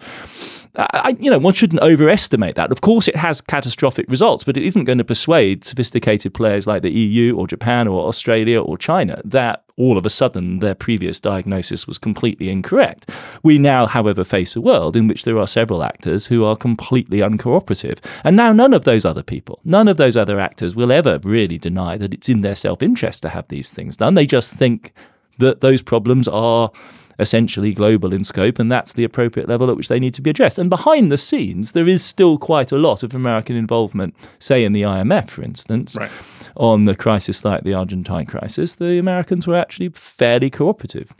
[0.76, 2.70] I, you know, one shouldn't overestimate that.
[2.70, 6.82] Of course, it has catastrophic results, but it isn't going to persuade sophisticated players like
[6.82, 11.20] the EU or Japan or Australia or China that all of a sudden their previous
[11.20, 13.08] diagnosis was completely incorrect.
[13.42, 17.18] We now, however, face a world in which there are several actors who are completely
[17.18, 17.98] uncooperative.
[18.24, 21.58] And now none of those other people, none of those other actors will ever really
[21.58, 24.14] deny that it's in their self interest to have these things done.
[24.14, 24.92] They just think
[25.38, 26.70] that those problems are
[27.18, 30.30] essentially global in scope, and that's the appropriate level at which they need to be
[30.30, 30.58] addressed.
[30.58, 34.72] And behind the scenes, there is still quite a lot of American involvement, say in
[34.72, 35.96] the IMF, for instance.
[35.96, 36.10] Right.
[36.56, 41.12] On the crisis like the Argentine crisis, the Americans were actually fairly cooperative.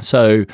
[0.00, 0.44] So,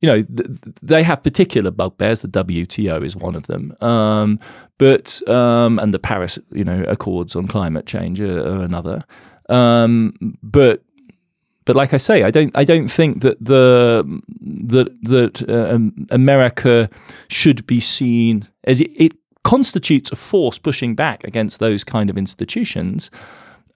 [0.00, 0.48] you know, th-
[0.82, 2.20] they have particular bugbears.
[2.20, 4.38] The WTO is one of them, um,
[4.78, 9.04] but um, and the Paris, you know, Accords on climate change are, are another.
[9.48, 10.82] Um, but
[11.68, 14.02] but like I say, I don't I don't think that the
[14.40, 16.88] that that uh, um, America
[17.28, 19.12] should be seen as it, it,
[19.44, 23.10] constitutes a force pushing back against those kind of institutions.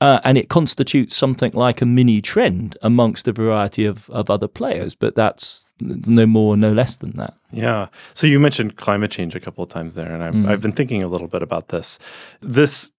[0.00, 4.48] Uh, and it constitutes something like a mini trend amongst a variety of, of other
[4.48, 7.34] players, but that's no more, no less than that.
[7.52, 7.86] Yeah.
[8.12, 10.48] So you mentioned climate change a couple of times there, and I've, mm.
[10.48, 11.98] I've been thinking a little bit about this.
[12.40, 12.90] This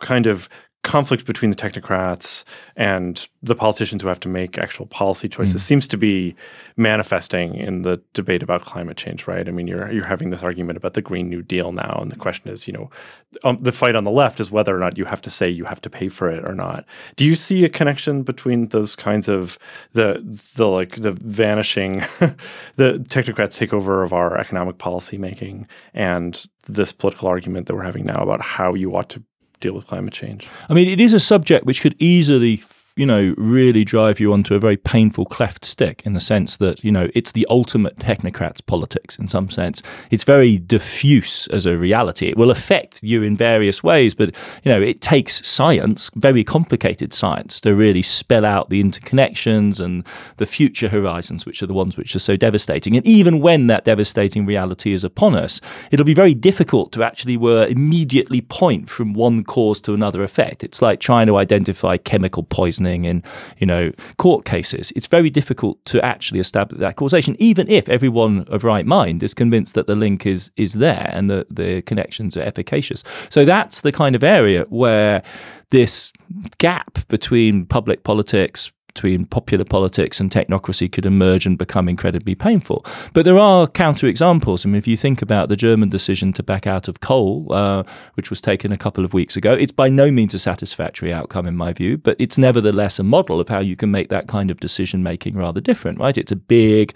[0.00, 0.48] kind of
[0.82, 2.42] conflict between the technocrats
[2.76, 5.64] and the politicians who have to make actual policy choices mm.
[5.64, 6.34] seems to be
[6.76, 9.48] manifesting in the debate about climate change, right?
[9.48, 12.16] I mean, you're you're having this argument about the Green New Deal now, and the
[12.16, 12.90] question is, you know,
[13.44, 15.66] um, the fight on the left is whether or not you have to say you
[15.66, 16.84] have to pay for it or not.
[17.14, 19.58] Do you see a connection between those kinds of
[19.92, 20.20] the
[20.56, 22.04] the like the vanishing,
[22.76, 28.06] the technocrats takeover of our economic policy making and this political argument that we're having
[28.06, 29.22] now about how you ought to
[29.62, 30.46] deal with climate change.
[30.68, 32.62] I mean, it is a subject which could easily
[32.96, 36.84] you know, really drive you onto a very painful cleft stick in the sense that,
[36.84, 39.82] you know, it's the ultimate technocrat's politics in some sense.
[40.10, 42.28] It's very diffuse as a reality.
[42.28, 47.14] It will affect you in various ways, but, you know, it takes science, very complicated
[47.14, 50.04] science, to really spell out the interconnections and
[50.36, 52.96] the future horizons, which are the ones which are so devastating.
[52.96, 57.36] And even when that devastating reality is upon us, it'll be very difficult to actually
[57.36, 60.62] uh, immediately point from one cause to another effect.
[60.62, 63.22] It's like trying to identify chemical poison poisoning in,
[63.58, 68.44] you know, court cases, it's very difficult to actually establish that causation, even if everyone
[68.48, 72.36] of right mind is convinced that the link is is there and the, the connections
[72.36, 73.04] are efficacious.
[73.28, 75.22] So that's the kind of area where
[75.70, 76.12] this
[76.58, 82.84] gap between public politics, between popular politics and technocracy could emerge and become incredibly painful.
[83.12, 84.66] But there are counterexamples.
[84.66, 87.84] I mean, if you think about the German decision to back out of coal, uh,
[88.14, 91.46] which was taken a couple of weeks ago, it's by no means a satisfactory outcome
[91.46, 94.50] in my view, but it's nevertheless a model of how you can make that kind
[94.50, 96.18] of decision making rather different, right?
[96.18, 96.94] It's a big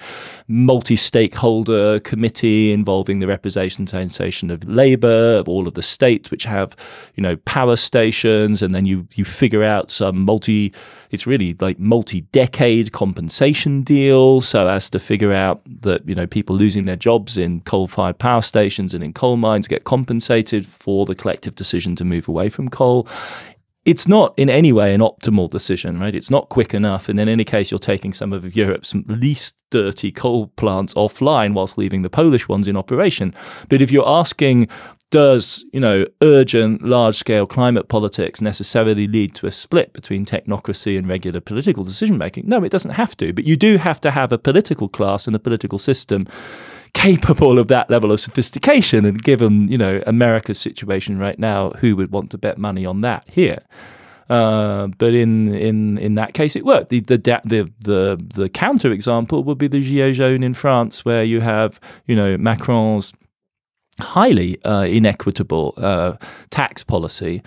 [0.49, 6.77] multi stakeholder committee involving the representation of labor, of all of the states which have,
[7.15, 10.73] you know, power stations, and then you, you figure out some multi
[11.17, 16.55] it's really like multi-decade compensation deal so as to figure out that you know people
[16.55, 21.15] losing their jobs in coal-fired power stations and in coal mines get compensated for the
[21.15, 23.09] collective decision to move away from coal
[23.87, 26.13] it's not in any way an optimal decision, right?
[26.13, 27.09] It's not quick enough.
[27.09, 31.79] And in any case, you're taking some of Europe's least dirty coal plants offline whilst
[31.79, 33.33] leaving the Polish ones in operation.
[33.69, 34.69] But if you're asking
[35.11, 40.99] does you know urgent large scale climate politics necessarily lead to a split between technocracy
[40.99, 44.11] and regular political decision making no it doesn't have to but you do have to
[44.11, 46.27] have a political class and a political system
[46.95, 51.95] capable of that level of sophistication and given you know america's situation right now who
[51.95, 53.63] would want to bet money on that here
[54.29, 56.89] uh, but in, in in that case, it worked.
[56.89, 61.23] The the the the, the counter example would be the Gilets jaunes in France, where
[61.23, 63.13] you have you know Macron's
[64.01, 66.17] highly uh, inequitable uh,
[66.51, 67.43] tax policy,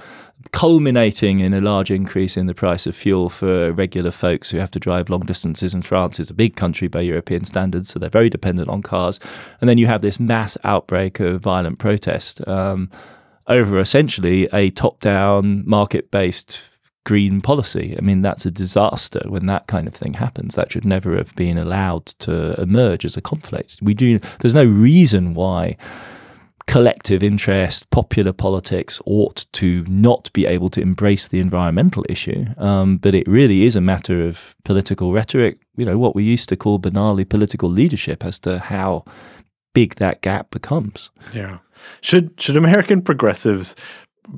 [0.51, 4.71] culminating in a large increase in the price of fuel for regular folks who have
[4.71, 5.73] to drive long distances.
[5.73, 9.19] And France is a big country by European standards, so they're very dependent on cars.
[9.61, 12.89] And then you have this mass outbreak of violent protest um,
[13.47, 16.61] over essentially a top down, market based
[17.05, 17.95] green policy.
[17.97, 20.55] I mean, that's a disaster when that kind of thing happens.
[20.55, 23.79] That should never have been allowed to emerge as a conflict.
[23.81, 24.19] We do.
[24.39, 25.77] There's no reason why
[26.69, 32.45] collective interest, popular politics ought to not be able to embrace the environmental issue.
[32.57, 36.47] Um, but it really is a matter of political rhetoric, you know, what we used
[36.49, 39.03] to call banally political leadership as to how
[39.73, 41.09] big that gap becomes.
[41.33, 41.57] Yeah.
[42.01, 43.75] Should should American progressives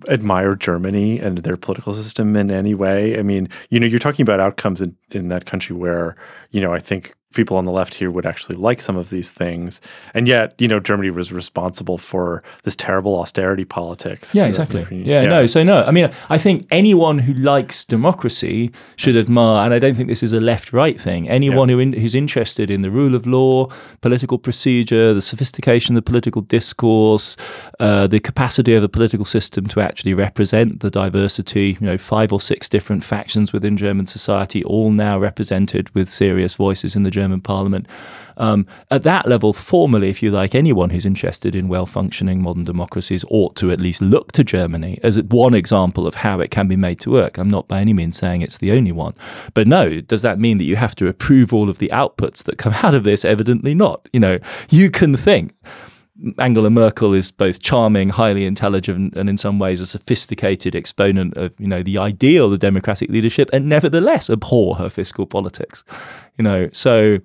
[0.07, 3.19] admire Germany and their political system in any way?
[3.19, 6.15] I mean, you know, you're talking about outcomes in, in that country where,
[6.51, 9.31] you know, I think people on the left here would actually like some of these
[9.31, 9.81] things.
[10.13, 14.35] And yet, you know, Germany was responsible for this terrible austerity politics.
[14.35, 14.85] Yeah, exactly.
[14.91, 15.47] Yeah, yeah, no.
[15.47, 19.95] So, no, I mean, I think anyone who likes democracy should admire, and I don't
[19.95, 21.75] think this is a left right thing, anyone yeah.
[21.75, 23.67] who in, who's interested in the rule of law,
[24.01, 27.37] political procedure, the sophistication of the political discourse,
[27.79, 32.33] uh, the capacity of the political system to actually represent the diversity, you know, five
[32.33, 37.11] or six different factions within German society, all now represented with serious voices in the
[37.11, 37.87] German parliament.
[38.37, 42.63] Um, at that level, formally, if you like, anyone who's interested in well functioning modern
[42.63, 46.67] democracies ought to at least look to Germany as one example of how it can
[46.67, 47.37] be made to work.
[47.37, 49.13] I'm not by any means saying it's the only one.
[49.53, 52.57] But no, does that mean that you have to approve all of the outputs that
[52.57, 53.23] come out of this?
[53.25, 54.07] Evidently not.
[54.11, 55.53] You know, you can think.
[56.37, 61.53] Angela Merkel is both charming, highly intelligent, and in some ways a sophisticated exponent of
[61.59, 65.83] you know the ideal of democratic leadership, and nevertheless abhor her fiscal politics.
[66.37, 67.19] You know, so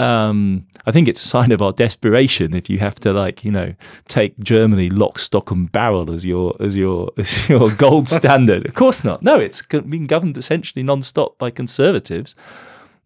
[0.00, 3.52] um, I think it's a sign of our desperation if you have to like you
[3.52, 3.74] know
[4.08, 8.66] take Germany lock, stock, and barrel as your as your as your gold standard.
[8.66, 9.22] Of course not.
[9.22, 12.34] No, it's been governed essentially non-stop by conservatives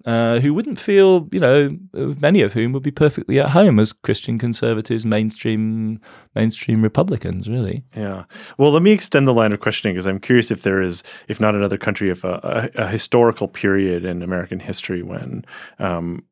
[0.08, 3.92] uh, who wouldn't feel, you know, many of whom would be perfectly at home as
[3.92, 6.00] Christian conservatives, mainstream
[6.34, 7.84] mainstream Republicans, really.
[7.94, 8.24] Yeah.
[8.56, 11.40] Well, let me extend the line of questioning because I'm curious if there is, if
[11.40, 15.44] not another country, if a, a, a historical period in American history when
[15.78, 16.24] um,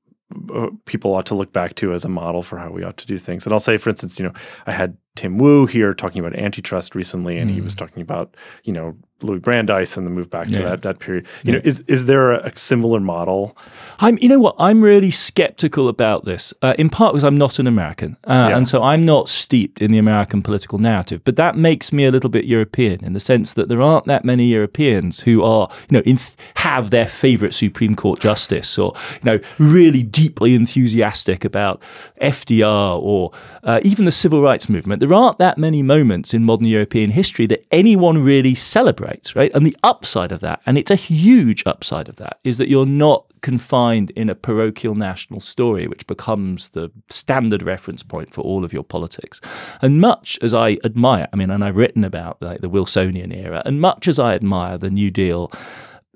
[0.54, 3.06] uh, people ought to look back to as a model for how we ought to
[3.06, 3.44] do things.
[3.44, 4.32] And I'll say, for instance, you know,
[4.66, 7.54] I had Tim Wu here talking about antitrust recently, and mm.
[7.54, 7.78] he was mm.
[7.78, 10.70] talking about, you know, Louis Brandeis and the move back to yeah.
[10.70, 11.26] that that period.
[11.42, 11.58] You yeah.
[11.58, 13.56] know, is is there a, a, similar model?
[13.98, 16.52] I'm, you know what, I'm really skeptical about this.
[16.60, 18.56] Uh, in part because I'm not an American, uh, yeah.
[18.56, 21.22] and so I'm not steeped in the American political narrative.
[21.24, 24.22] But that makes me a little bit European in the sense that there aren't that
[24.22, 26.18] many Europeans who are, you know, in,
[26.56, 31.80] have their favorite Supreme Court justice or you know really deeply enthusiastic about
[32.20, 35.00] FDR or uh, even the civil rights movement.
[35.00, 39.50] There aren't that many moments in modern European history that anyone really celebrates rates, right?
[39.54, 42.86] And the upside of that, and it's a huge upside of that, is that you're
[42.86, 48.64] not confined in a parochial national story, which becomes the standard reference point for all
[48.64, 49.40] of your politics.
[49.80, 53.62] And much as I admire, I mean, and I've written about like the Wilsonian era,
[53.64, 55.50] and much as I admire the New Deal,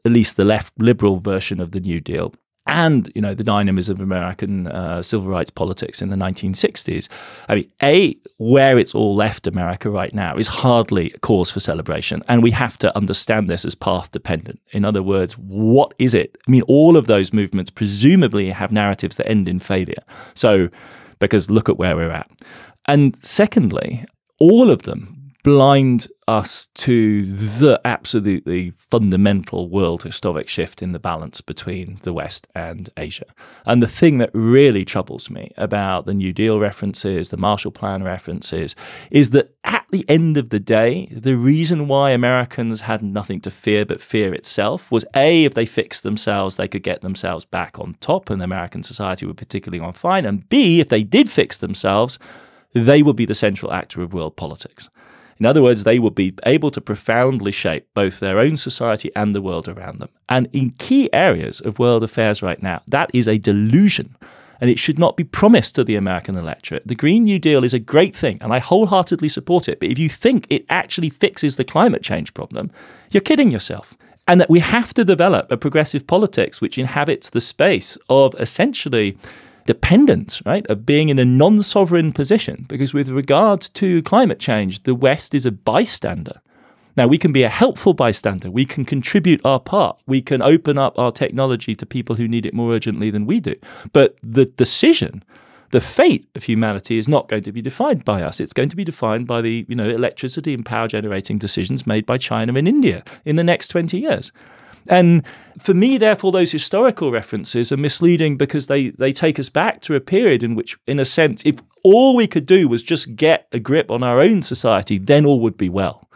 [0.04, 2.34] at least the left liberal version of the New Deal,
[2.70, 7.08] and you know the dynamism of American uh, civil rights politics in the 1960s.
[7.48, 11.60] I mean, a where it's all left America right now is hardly a cause for
[11.60, 14.60] celebration, and we have to understand this as path dependent.
[14.70, 16.38] In other words, what is it?
[16.46, 20.02] I mean, all of those movements presumably have narratives that end in failure.
[20.34, 20.68] So,
[21.18, 22.30] because look at where we're at,
[22.86, 24.04] and secondly,
[24.38, 31.40] all of them blind us to the absolutely fundamental world historic shift in the balance
[31.40, 33.24] between the West and Asia.
[33.66, 38.04] And the thing that really troubles me about the New Deal references, the Marshall Plan
[38.04, 38.76] references,
[39.10, 43.50] is that at the end of the day, the reason why Americans had nothing to
[43.50, 47.80] fear but fear itself was A, if they fixed themselves, they could get themselves back
[47.80, 50.24] on top and American society would particularly on fine.
[50.24, 52.20] And B, if they did fix themselves,
[52.72, 54.88] they would be the central actor of world politics.
[55.40, 59.34] In other words, they would be able to profoundly shape both their own society and
[59.34, 60.10] the world around them.
[60.28, 64.14] And in key areas of world affairs right now, that is a delusion.
[64.60, 66.86] And it should not be promised to the American electorate.
[66.86, 69.80] The Green New Deal is a great thing, and I wholeheartedly support it.
[69.80, 72.70] But if you think it actually fixes the climate change problem,
[73.10, 73.96] you're kidding yourself
[74.28, 79.18] and that we have to develop a progressive politics which inhabits the space of essentially
[79.66, 82.66] dependence, right, of being in a non sovereign position.
[82.68, 86.40] Because with regards to climate change, the West is a bystander.
[86.96, 88.50] Now, we can be a helpful bystander.
[88.50, 89.98] We can contribute our part.
[90.06, 93.40] We can open up our technology to people who need it more urgently than we
[93.40, 93.54] do.
[93.92, 95.24] But the decision,
[95.70, 98.40] the fate of humanity is not going to be defined by us.
[98.40, 102.06] It's going to be defined by the you know, electricity and power generating decisions made
[102.06, 104.32] by China and India in the next 20 years.
[104.88, 105.24] And
[105.58, 109.94] for me, therefore, those historical references are misleading because they, they take us back to
[109.94, 113.46] a period in which, in a sense, if all we could do was just get
[113.52, 116.08] a grip on our own society, then all would be well.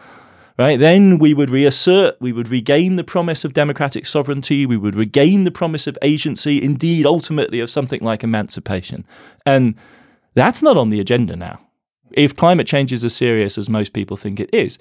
[0.57, 0.79] Right?
[0.79, 5.43] Then we would reassert, we would regain the promise of democratic sovereignty, we would regain
[5.43, 9.05] the promise of agency, indeed, ultimately, of something like emancipation.
[9.45, 9.75] And
[10.33, 11.59] that's not on the agenda now.
[12.11, 14.79] If climate change is as serious as most people think it is,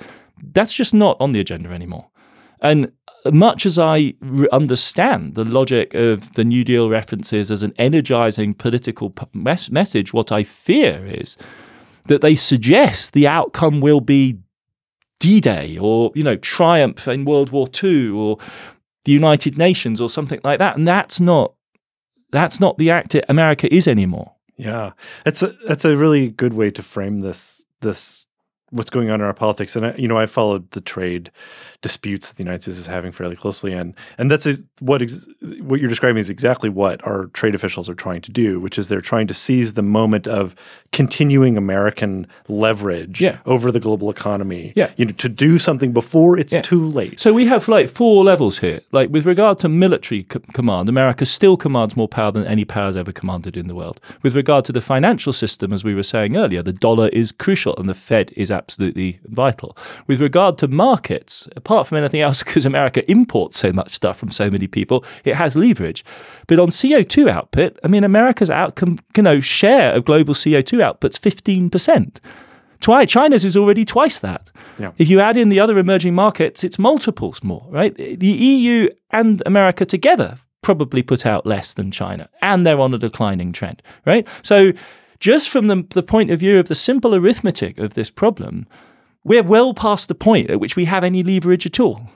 [0.52, 2.06] that's just not on the agenda anymore.
[2.60, 2.92] And
[3.32, 4.14] much as I
[4.52, 10.30] understand the logic of the New Deal references as an energizing political mes- message, what
[10.30, 11.36] I fear is
[12.06, 14.38] that they suggest the outcome will be
[15.20, 18.38] D-Day or you know triumph in World War II or
[19.04, 21.54] the United Nations or something like that, and that's not
[22.30, 24.32] that's not the act America is anymore.
[24.56, 24.92] Yeah,
[25.24, 28.26] that's a that's a really good way to frame this this
[28.74, 29.76] what's going on in our politics.
[29.76, 31.30] And I, you know, I followed the trade
[31.80, 34.46] disputes that the United States is having fairly closely, and and that's
[34.80, 35.26] what ex-
[35.60, 38.88] what you're describing is exactly what our trade officials are trying to do, which is
[38.88, 40.54] they're trying to seize the moment of
[40.92, 43.38] continuing American leverage yeah.
[43.46, 44.72] over the global economy.
[44.76, 44.90] Yeah.
[44.96, 46.62] you know, to do something before it's yeah.
[46.62, 47.20] too late.
[47.20, 48.80] So we have like four levels here.
[48.92, 52.86] Like with regard to military c- command, America still commands more power than any power
[52.86, 54.00] has ever commanded in the world.
[54.22, 57.76] With regard to the financial system, as we were saying earlier, the dollar is crucial
[57.76, 59.76] and the Fed is absolutely vital.
[60.06, 64.30] With regard to markets, apart from anything else, because America imports so much stuff from
[64.30, 66.04] so many people, it has leverage.
[66.46, 71.18] But on CO2 output, I mean, America's outcome, you know, share of global CO2 output's
[71.18, 72.18] 15%.
[72.80, 74.50] Twice, China's is already twice that.
[74.78, 74.92] Yeah.
[74.98, 77.94] If you add in the other emerging markets, it's multiples more, right?
[77.96, 82.98] The EU and America together probably put out less than China, and they're on a
[82.98, 84.26] declining trend, right?
[84.42, 84.72] So,
[85.24, 88.66] just from the, the point of view of the simple arithmetic of this problem,
[89.24, 92.10] we're well past the point at which we have any leverage at all.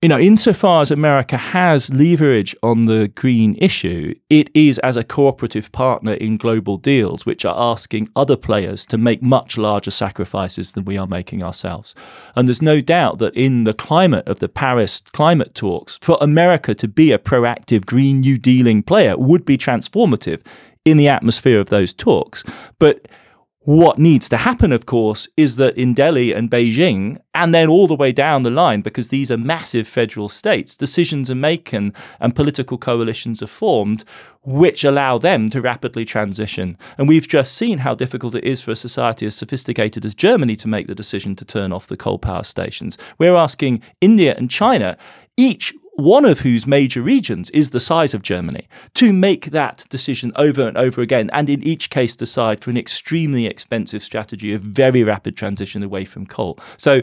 [0.00, 5.02] You know, insofar as America has leverage on the green issue, it is as a
[5.02, 10.70] cooperative partner in global deals, which are asking other players to make much larger sacrifices
[10.70, 11.96] than we are making ourselves.
[12.36, 16.76] And there's no doubt that in the climate of the Paris climate talks, for America
[16.76, 20.42] to be a proactive Green New Dealing player would be transformative
[20.86, 22.42] in the atmosphere of those talks.
[22.78, 23.06] But
[23.66, 27.88] what needs to happen, of course, is that in Delhi and Beijing, and then all
[27.88, 32.36] the way down the line, because these are massive federal states, decisions are made and
[32.36, 34.04] political coalitions are formed
[34.42, 36.78] which allow them to rapidly transition.
[36.96, 40.54] And we've just seen how difficult it is for a society as sophisticated as Germany
[40.56, 42.96] to make the decision to turn off the coal power stations.
[43.18, 44.96] We're asking India and China
[45.36, 50.30] each one of whose major regions is the size of Germany, to make that decision
[50.36, 54.62] over and over again, and in each case decide for an extremely expensive strategy of
[54.62, 56.58] very rapid transition away from coal.
[56.76, 57.00] So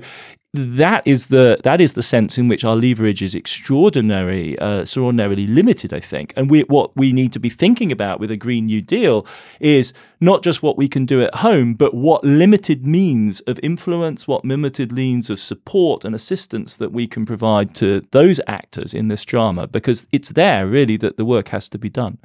[0.54, 5.48] that is the that is the sense in which our leverage is extraordinary, uh, extraordinarily
[5.48, 5.94] limited.
[5.94, 8.82] I think, and we, what we need to be thinking about with a Green New
[8.82, 9.26] Deal
[9.60, 14.28] is not just what we can do at home, but what limited means of influence,
[14.28, 19.08] what limited means of support and assistance that we can provide to those actors in
[19.08, 22.20] this drama, because it's there really that the work has to be done.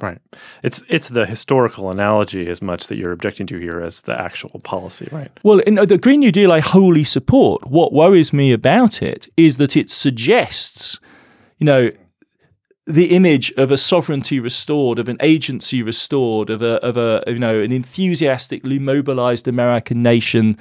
[0.00, 0.18] Right.
[0.62, 4.60] It's it's the historical analogy as much that you're objecting to here as the actual
[4.60, 5.30] policy, right?
[5.42, 7.66] Well, in uh, the Green New Deal, I wholly support.
[7.66, 10.98] What worries me about it is that it suggests,
[11.58, 11.90] you know,
[12.86, 17.38] the image of a sovereignty restored, of an agency restored, of a of a you
[17.38, 20.58] know an enthusiastically mobilized American nation.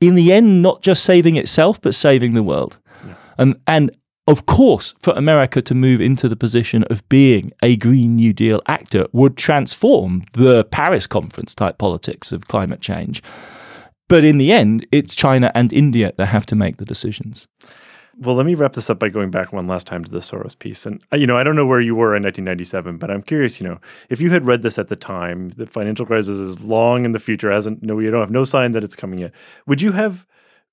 [0.00, 2.78] In the end, not just saving itself, but saving the world.
[3.06, 3.14] Yeah.
[3.38, 3.96] And and
[4.28, 8.60] of course, for America to move into the position of being a Green New Deal
[8.66, 13.22] actor would transform the Paris conference type politics of climate change.
[14.08, 17.48] But in the end, it's China and India that have to make the decisions.
[18.18, 20.56] Well, let me wrap this up by going back one last time to the Soros
[20.56, 20.84] piece.
[20.84, 23.58] And, uh, you know, I don't know where you were in 1997, but I'm curious,
[23.58, 27.06] you know, if you had read this at the time, the financial crisis is long
[27.06, 29.32] in the future, hasn't, no, you don't have no sign that it's coming yet.
[29.66, 30.26] Would you have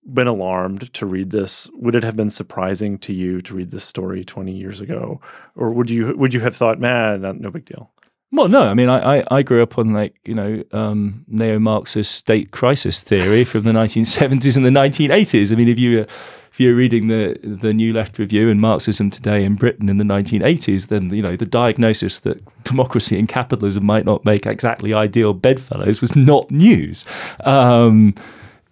[0.05, 1.69] been alarmed to read this?
[1.73, 5.21] Would it have been surprising to you to read this story 20 years ago?
[5.55, 7.91] Or would you would you have thought, man, no big deal?
[8.31, 8.61] Well, no.
[8.61, 13.01] I mean, I, I, I grew up on like you know um, neo-Marxist state crisis
[13.01, 15.51] theory from the 1970s and the 1980s.
[15.51, 19.43] I mean, if you if you're reading the the New Left Review and Marxism Today
[19.43, 24.05] in Britain in the 1980s, then you know the diagnosis that democracy and capitalism might
[24.05, 27.05] not make exactly ideal bedfellows was not news.
[27.45, 28.13] Um,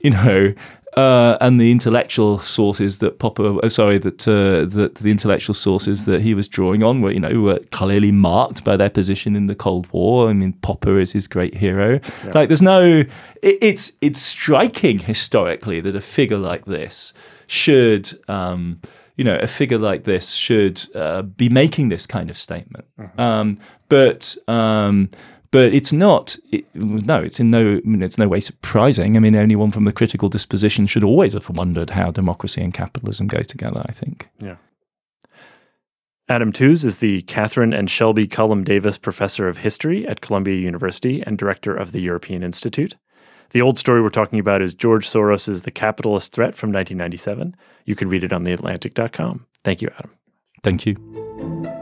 [0.01, 0.53] you know,
[0.97, 6.05] uh, and the intellectual sources that Popper, oh, sorry, that uh, that the intellectual sources
[6.05, 9.45] that he was drawing on were, you know, were clearly marked by their position in
[9.45, 10.29] the Cold War.
[10.29, 11.99] I mean, Popper is his great hero.
[12.25, 12.31] Yeah.
[12.33, 12.81] Like, there's no,
[13.43, 17.13] it, it's it's striking historically that a figure like this
[17.45, 18.19] should.
[18.27, 18.81] Um,
[19.17, 22.85] you know, a figure like this should uh, be making this kind of statement.
[22.99, 23.19] Mm-hmm.
[23.19, 25.09] Um, but um,
[25.51, 26.37] but it's not.
[26.51, 27.77] It, no, it's in no.
[27.77, 29.15] I mean, it's no way surprising.
[29.15, 33.27] I mean, anyone from a critical disposition should always have wondered how democracy and capitalism
[33.27, 33.83] go together.
[33.87, 34.29] I think.
[34.39, 34.57] Yeah.
[36.29, 41.21] Adam Tooze is the Kathryn and Shelby Cullom Davis Professor of History at Columbia University
[41.21, 42.97] and Director of the European Institute.
[43.51, 47.55] The old story we're talking about is George Soros' The Capitalist Threat from 1997.
[47.85, 49.45] You can read it on theatlantic.com.
[49.63, 50.11] Thank you, Adam.
[50.63, 51.76] Thank you.